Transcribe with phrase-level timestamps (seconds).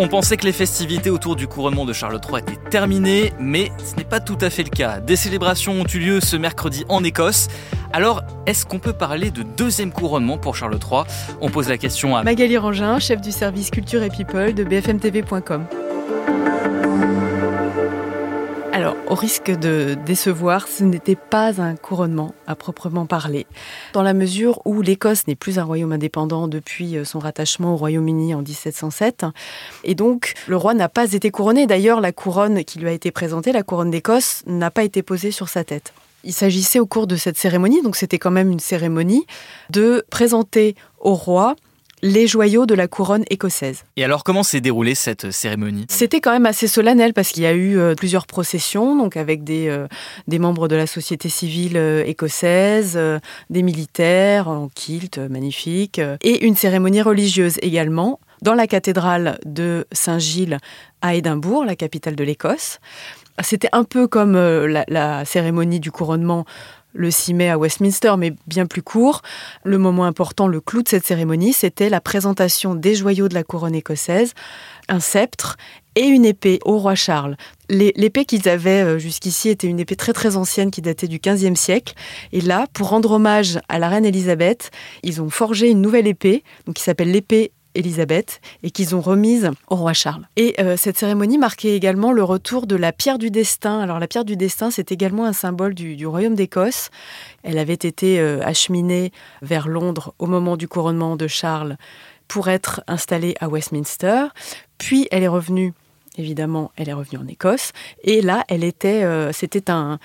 [0.00, 3.96] On pensait que les festivités autour du couronnement de Charles III étaient terminées, mais ce
[3.96, 5.00] n'est pas tout à fait le cas.
[5.00, 7.48] Des célébrations ont eu lieu ce mercredi en Écosse.
[7.92, 11.02] Alors, est-ce qu'on peut parler de deuxième couronnement pour Charles III
[11.40, 15.66] On pose la question à Magali Rangin, chef du service culture et people de bfmtv.com.
[19.08, 23.46] Au risque de décevoir, ce n'était pas un couronnement à proprement parler,
[23.92, 27.76] dans la mesure où l'Écosse n'est plus un royaume indépendant depuis euh, son rattachement au
[27.76, 29.26] Royaume-Uni en 1707.
[29.84, 31.66] Et donc, le roi n'a pas été couronné.
[31.66, 35.30] D'ailleurs, la couronne qui lui a été présentée, la couronne d'Écosse, n'a pas été posée
[35.30, 35.92] sur sa tête.
[36.24, 39.26] Il s'agissait au cours de cette cérémonie, donc c'était quand même une cérémonie,
[39.70, 41.54] de présenter au roi
[42.02, 43.84] les joyaux de la couronne écossaise.
[43.96, 45.86] Et alors, comment s'est déroulée cette cérémonie?
[45.88, 49.44] C'était quand même assez solennel parce qu'il y a eu euh, plusieurs processions, donc avec
[49.44, 49.86] des, euh,
[50.26, 52.98] des membres de la société civile euh, écossaise,
[53.50, 60.58] des militaires en kilt, magnifique, et une cérémonie religieuse également dans la cathédrale de Saint-Gilles
[61.02, 62.78] à Édimbourg, la capitale de l'Écosse.
[63.42, 66.44] C'était un peu comme la, la cérémonie du couronnement
[66.94, 69.22] le 6 mai à Westminster, mais bien plus court.
[69.64, 73.44] Le moment important, le clou de cette cérémonie, c'était la présentation des joyaux de la
[73.44, 74.34] couronne écossaise,
[74.88, 75.56] un sceptre
[75.94, 77.36] et une épée au roi Charles.
[77.68, 81.54] L'épée qu'ils avaient euh, jusqu'ici était une épée très très ancienne qui datait du XVe
[81.54, 81.94] siècle.
[82.32, 84.70] Et là, pour rendre hommage à la reine Élisabeth,
[85.02, 89.50] ils ont forgé une nouvelle épée, donc qui s'appelle l'épée Élisabeth et qu'ils ont remise
[89.68, 90.26] au roi Charles.
[90.36, 93.80] Et euh, cette cérémonie marquait également le retour de la pierre du destin.
[93.80, 96.90] Alors la pierre du destin, c'est également un symbole du, royaume d'Écosse.
[97.42, 101.76] Elle avait été euh, acheminée vers Londres au moment du couronnement de Charles
[102.26, 104.26] pour être installée à Westminster.
[104.78, 105.72] Puis elle est revenue
[106.18, 107.72] évidemment, elle est revenue en Écosse.
[108.02, 109.98] Et là, elle était, euh, c'était un,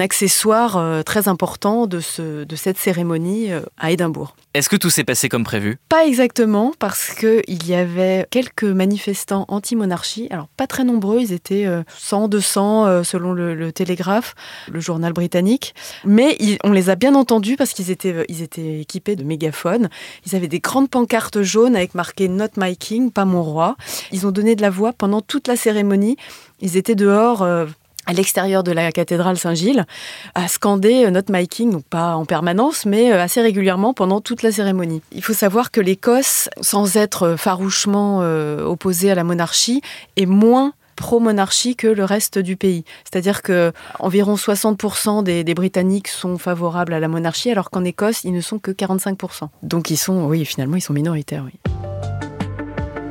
[0.00, 4.36] accessoire euh, très important de, ce, de cette cérémonie euh, à Édimbourg.
[4.54, 5.78] Est-ce que tout s'est passé comme prévu?
[5.88, 10.28] Pas exactement, parce qu'il y avait quelques manifestants anti-monarchie.
[10.30, 14.34] Alors, pas très nombreux, ils étaient 100, 200 selon le, Télégraphe,
[14.72, 15.74] le journal britannique.
[16.04, 19.90] Mais on les a bien entendus parce qu'ils étaient, ils étaient équipés de mégaphones.
[20.24, 23.76] Ils avaient des grandes pancartes jaunes avec marqué Not My King, pas mon roi.
[24.10, 26.16] Ils ont donné de la voix pendant tout toute la cérémonie.
[26.60, 27.42] Ils étaient dehors.
[27.42, 27.66] Euh,
[28.08, 29.84] à l'extérieur de la cathédrale Saint-Gilles,
[30.36, 34.20] à scander euh, Not My King, donc pas en permanence, mais euh, assez régulièrement pendant
[34.20, 35.02] toute la cérémonie.
[35.10, 38.20] Il faut savoir que l'Écosse, sans être farouchement
[38.64, 39.82] opposée à la monarchie,
[40.16, 42.84] est moins pro-monarchie que le reste du pays.
[43.02, 48.22] C'est-à-dire que environ 60% des, des, Britanniques sont favorables à la monarchie, alors qu'en Écosse,
[48.22, 49.48] ils ne sont que 45%.
[49.64, 51.58] Donc ils sont, oui, finalement, ils sont minoritaires, oui.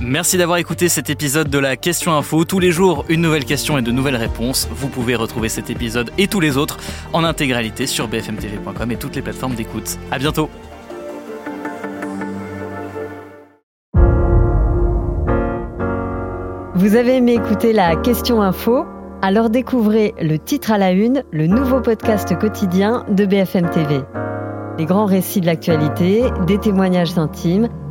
[0.00, 2.44] Merci d'avoir écouté cet épisode de la Question Info.
[2.44, 4.68] Tous les jours, une nouvelle question et de nouvelles réponses.
[4.70, 6.76] Vous pouvez retrouver cet épisode et tous les autres
[7.12, 9.98] en intégralité sur bfmtv.com et toutes les plateformes d'écoute.
[10.10, 10.50] À bientôt.
[16.74, 18.84] Vous avez aimé écouter la Question Info?
[19.22, 24.00] Alors découvrez le titre à la une, le nouveau podcast quotidien de BFM TV.
[24.78, 27.70] Les grands récits de l'actualité, des témoignages intimes